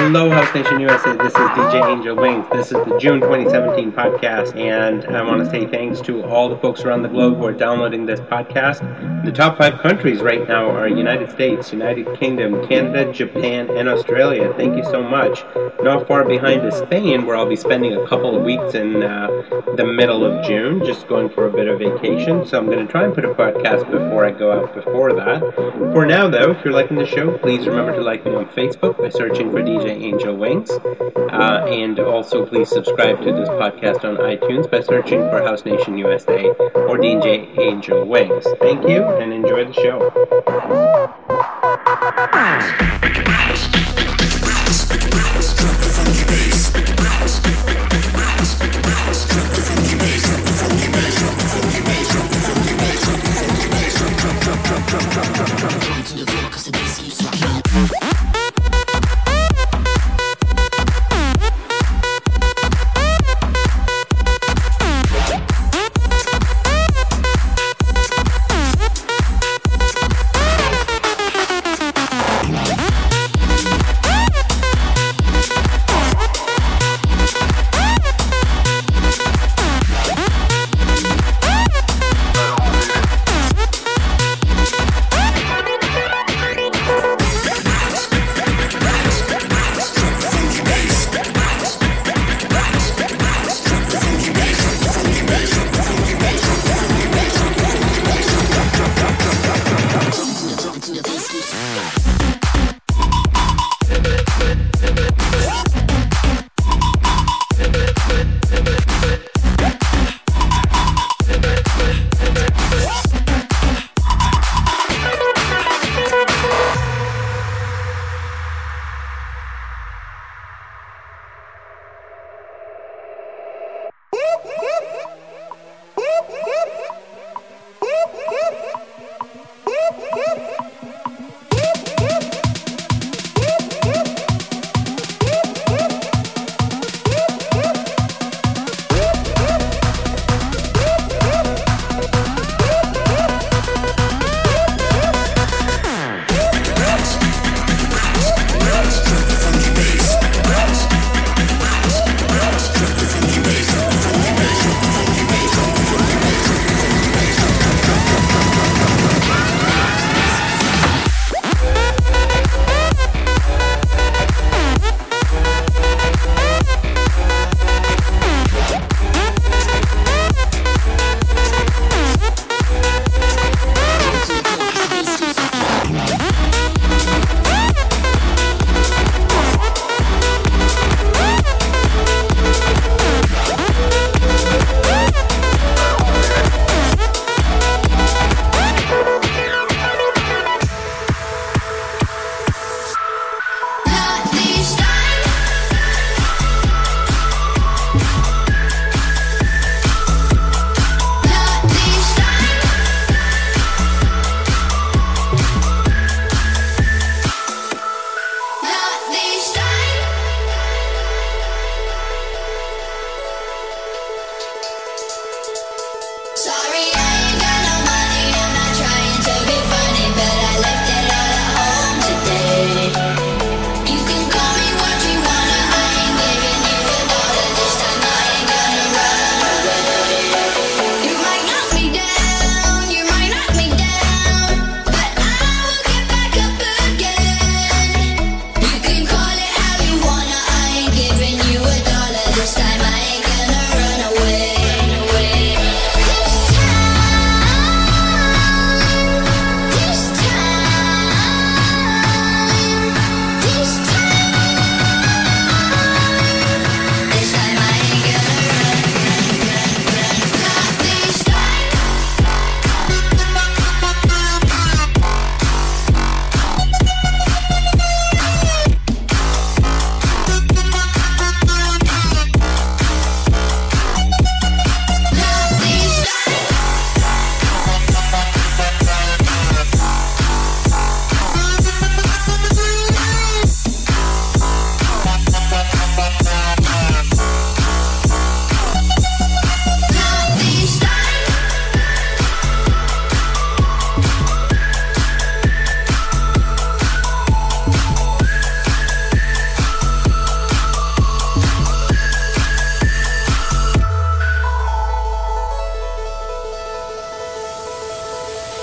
[0.00, 1.16] Hello, House Nation USA.
[1.16, 2.46] This is DJ Angel Wings.
[2.50, 6.56] This is the June 2017 podcast, and I want to say thanks to all the
[6.56, 8.80] folks around the globe who are downloading this podcast.
[9.24, 14.54] The top five countries right now are United States, United Kingdom, Canada, Japan, and Australia.
[14.56, 15.44] Thank you so much.
[15.82, 19.26] Not far behind is Spain, where I'll be spending a couple of weeks in uh,
[19.76, 22.46] the middle of June, just going for a bit of vacation.
[22.46, 25.40] So I'm going to try and put a podcast before I go out before that.
[25.92, 28.98] For now, though, if you're liking the show, please remember to like me on Facebook
[28.98, 30.70] by searching for DJ Angel Wings.
[30.70, 35.98] Uh, and also, please subscribe to this podcast on iTunes by searching for House Nation
[35.98, 38.46] USA or DJ Angel Wings.
[38.60, 40.12] Thank you and enjoy the show.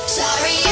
[0.08, 0.65] Sorry.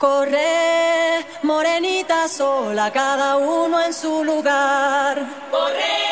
[0.00, 5.26] Corre, morenita sola, cada uno en su lugar.
[5.50, 6.09] Corre,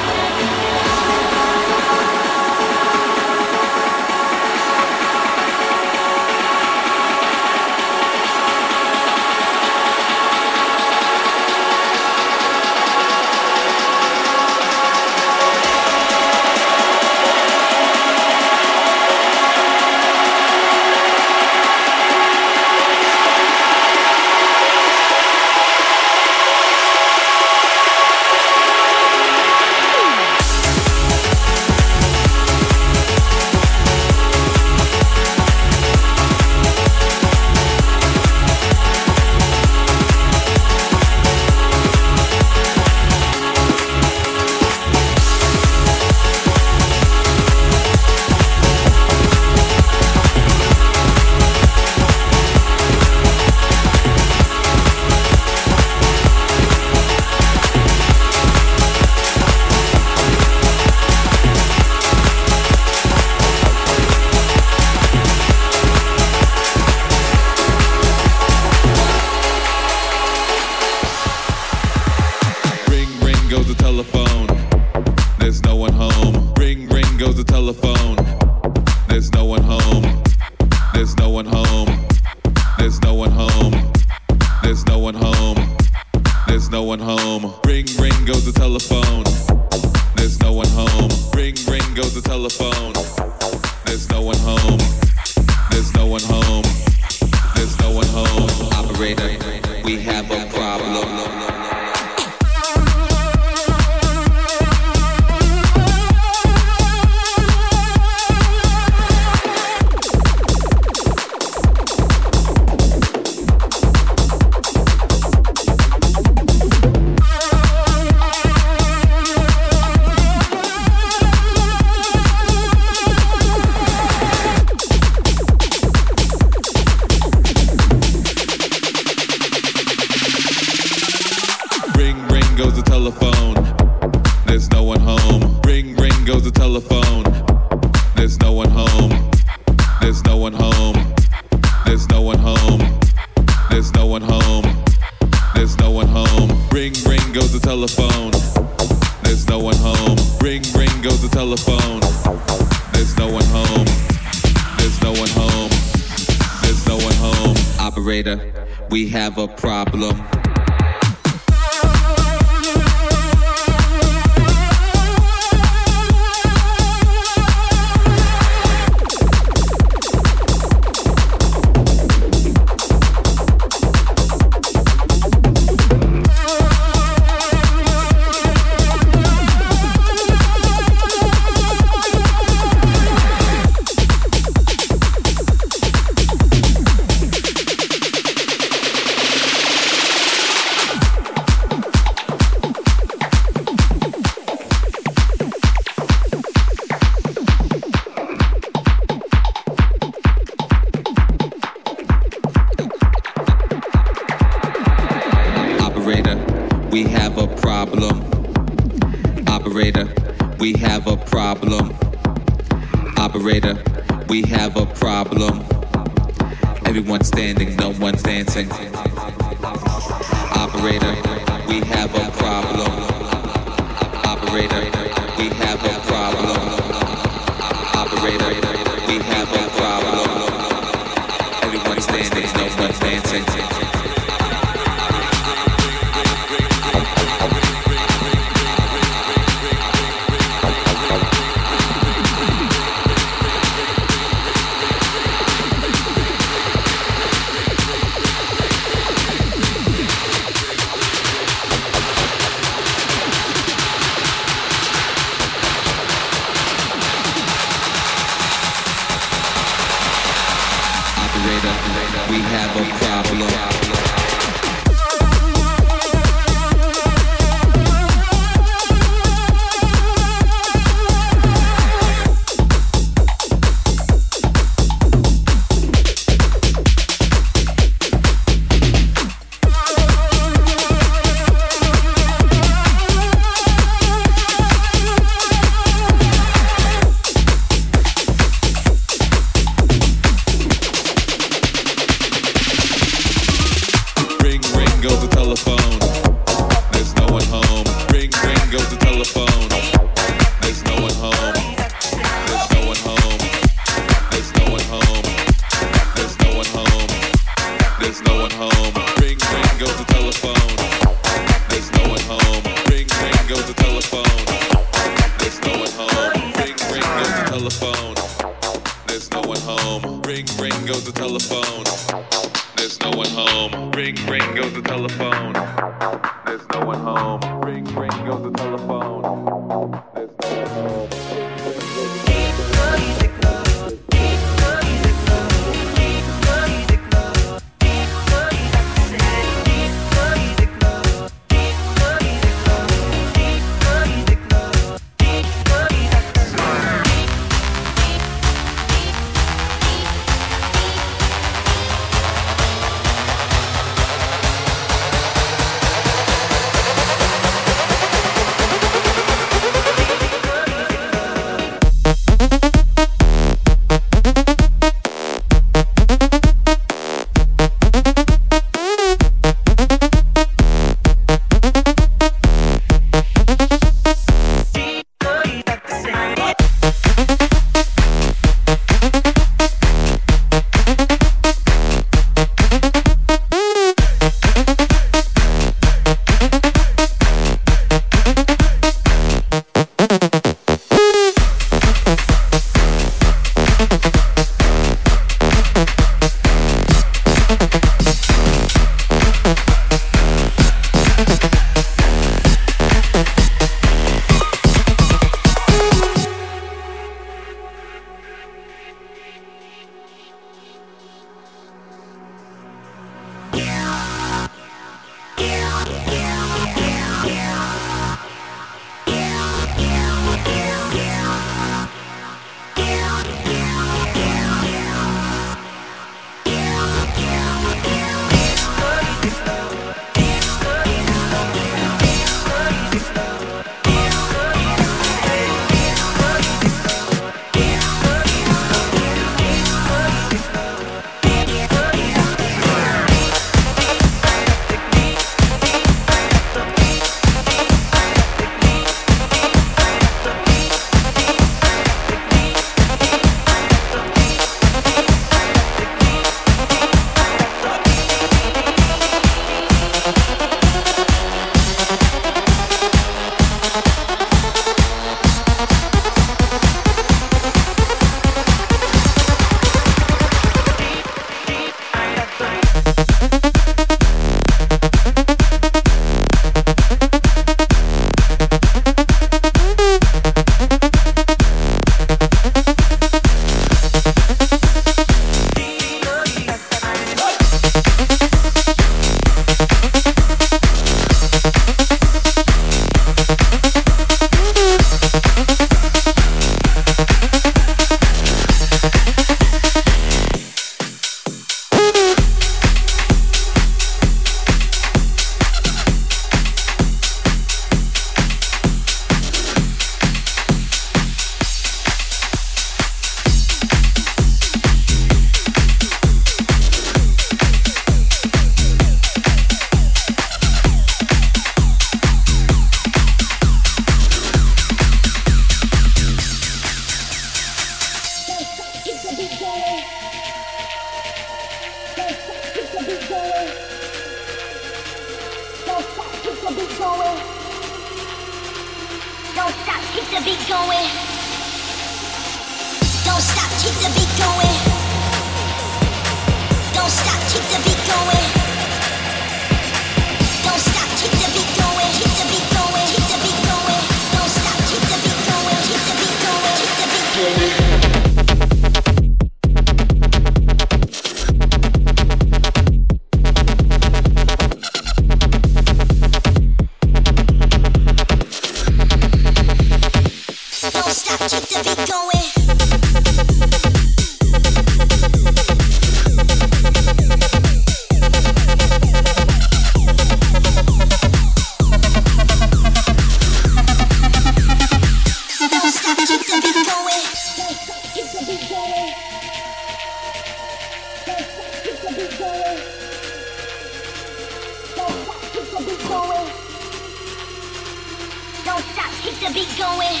[599.20, 600.00] keep the beat going.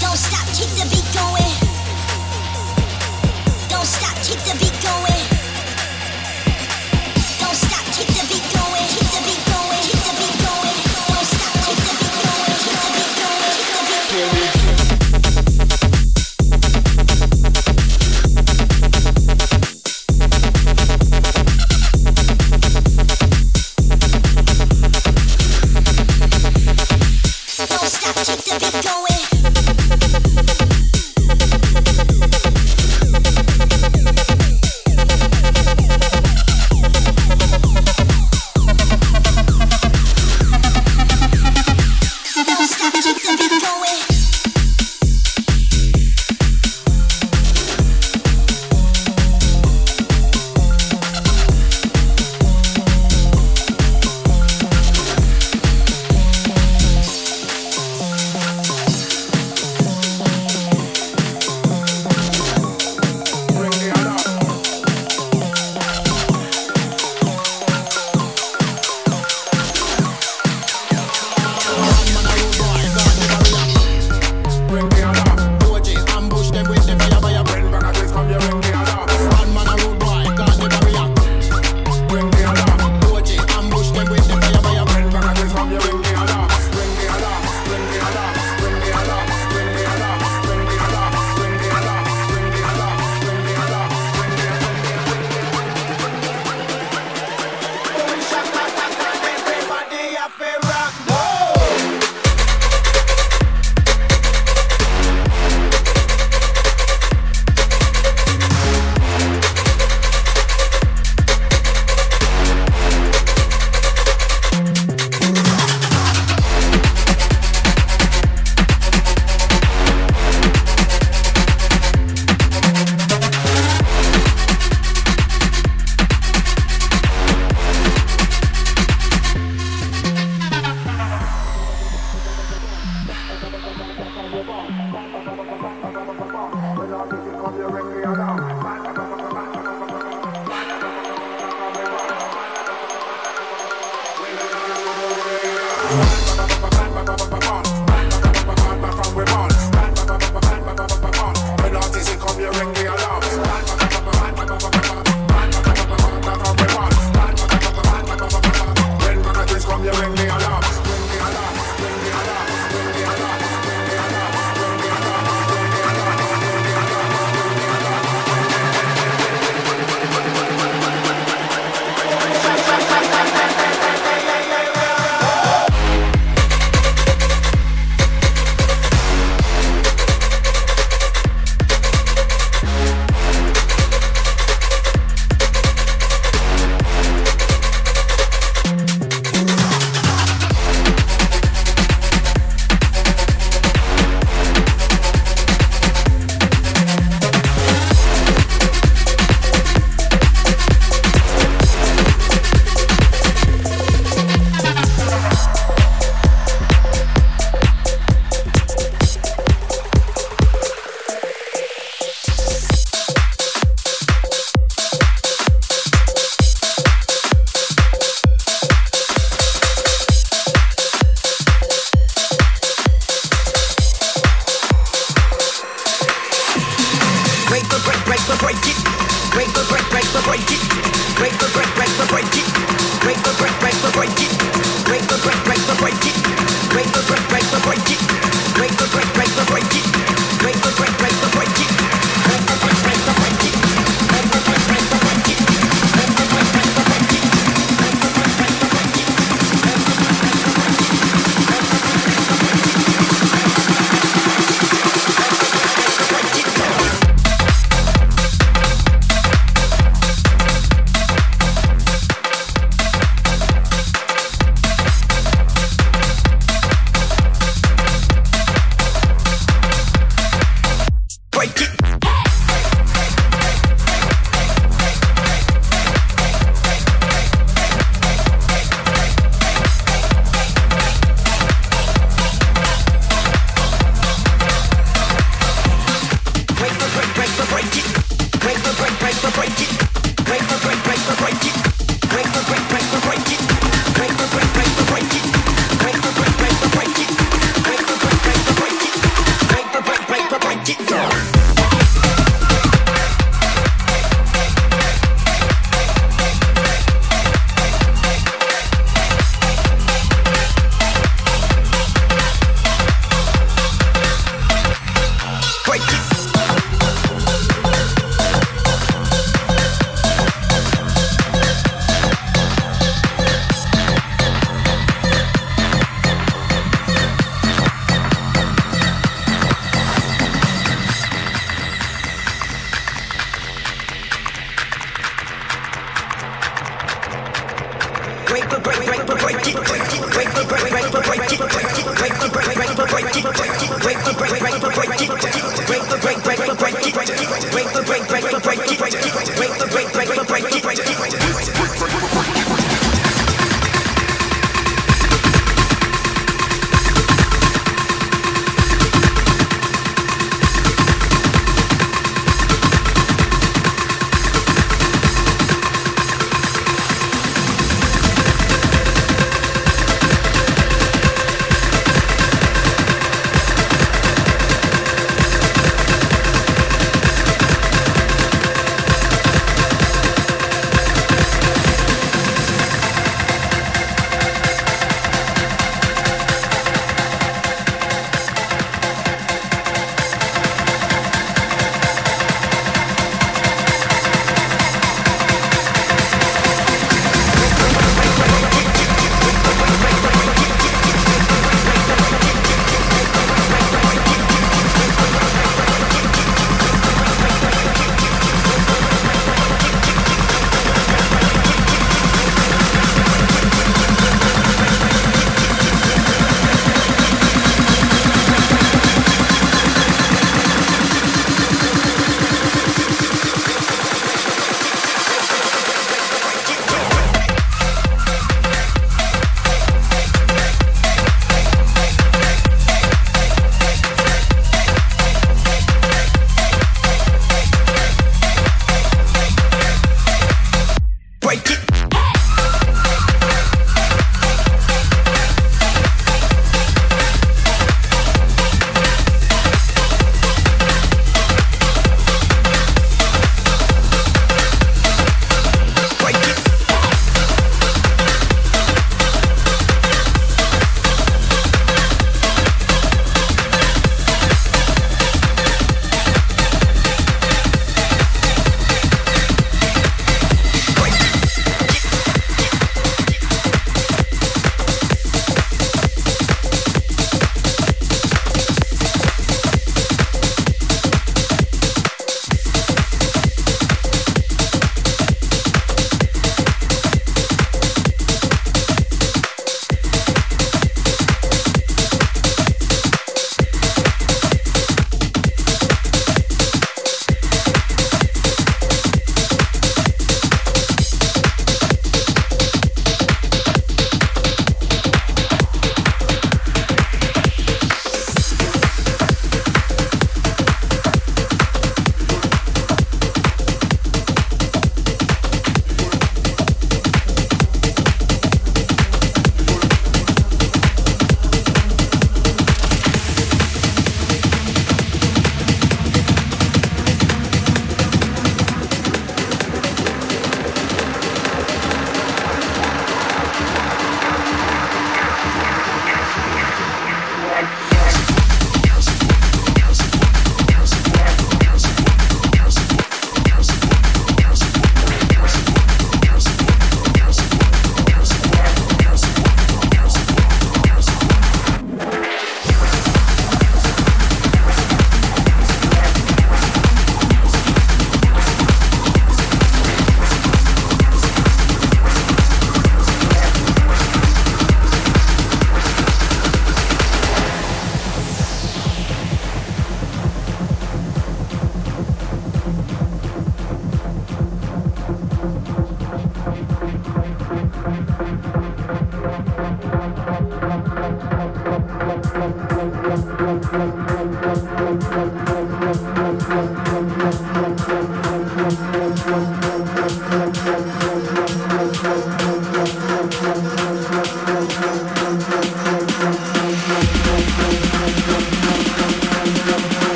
[0.00, 1.54] Don't stop, keep the beat going.
[3.68, 5.35] Don't stop, keep the beat going.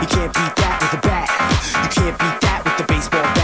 [0.00, 1.28] You can't beat that with a bat.
[1.82, 3.39] You can't beat that with the baseball bat.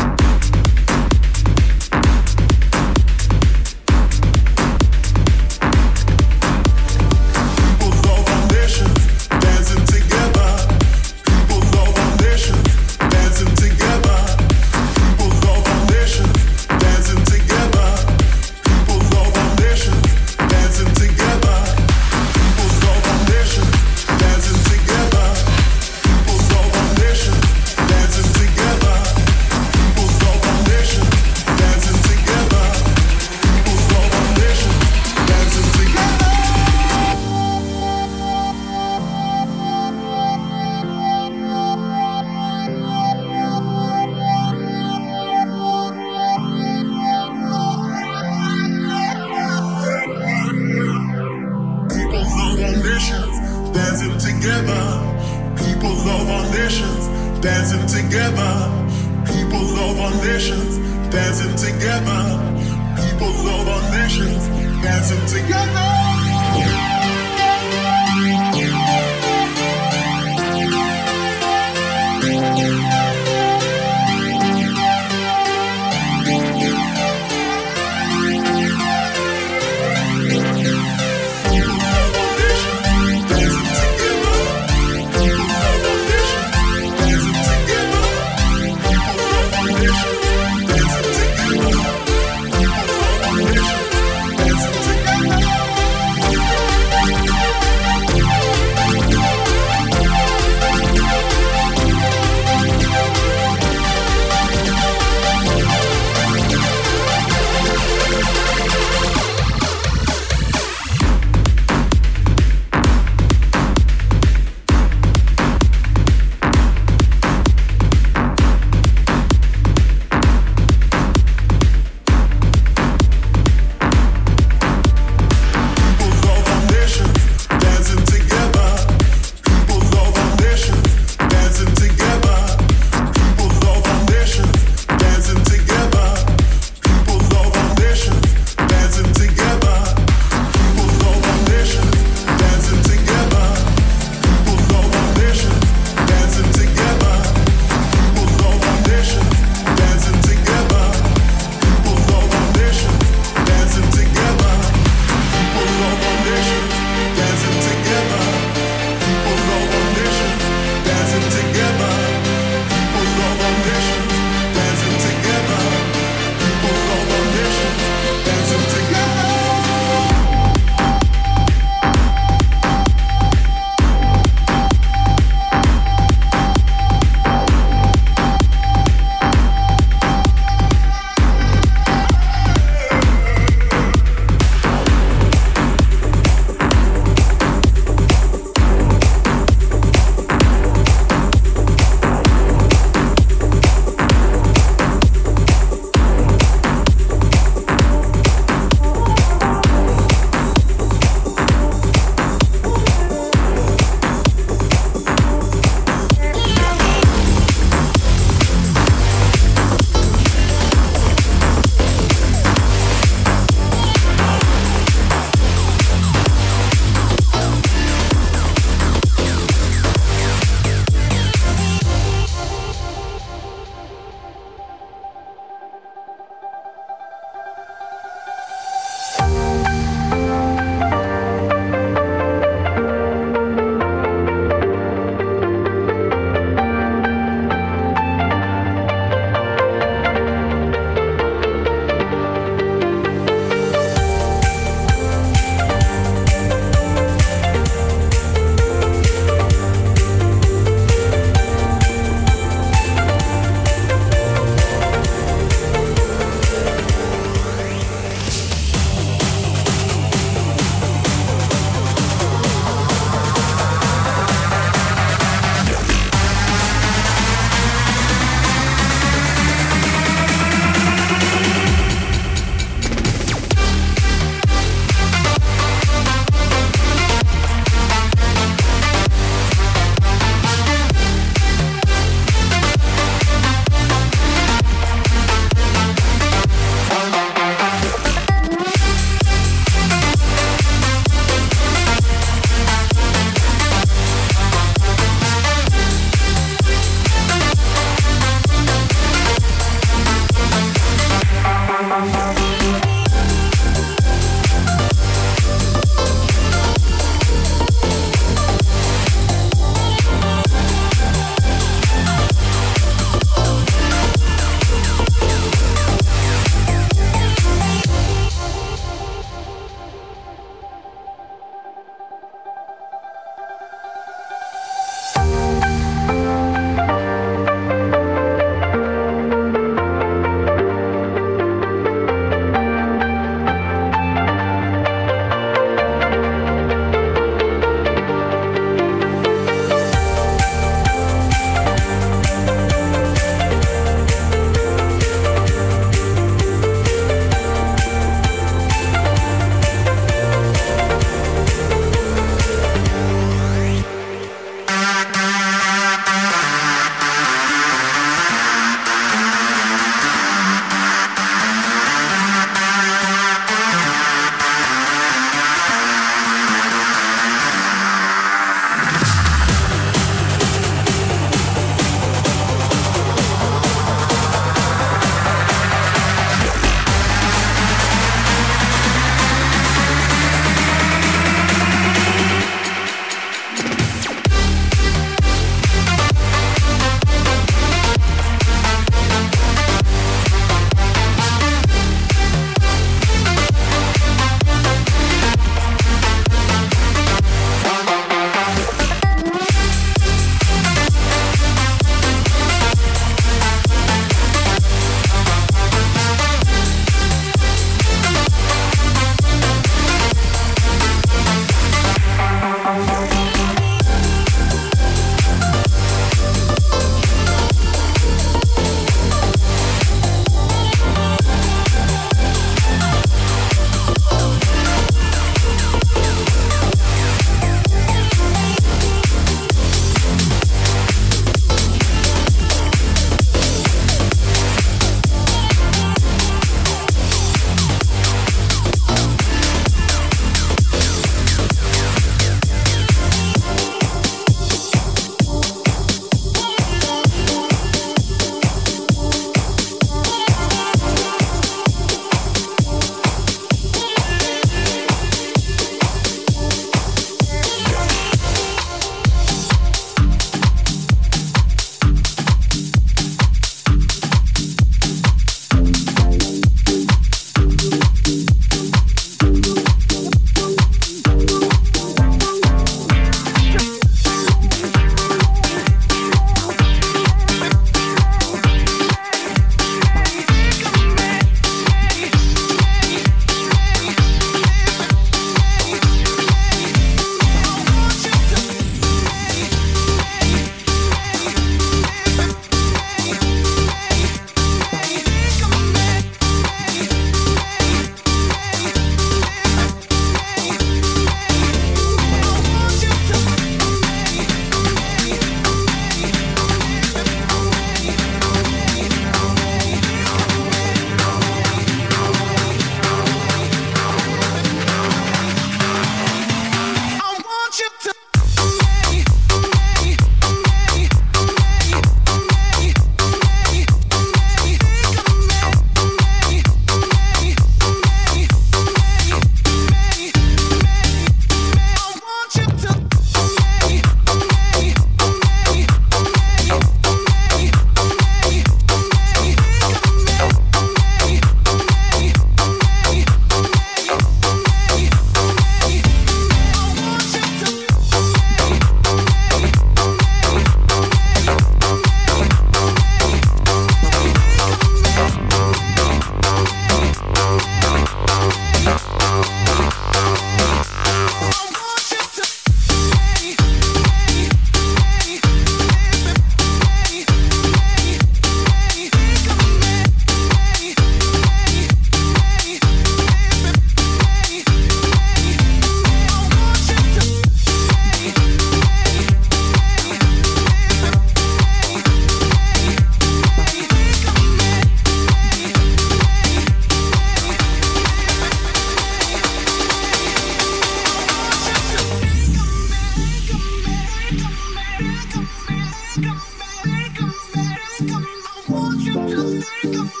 [595.93, 600.00] Come back, come back, come back, I want you to come back.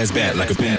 [0.00, 0.78] Ass back like a boom,